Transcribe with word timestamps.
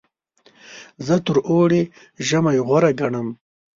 زه 1.05 1.15
تر 1.25 1.37
اوړي 1.49 1.81
ژمی 2.27 2.57
غوره 2.67 2.91
ګڼم. 2.99 3.27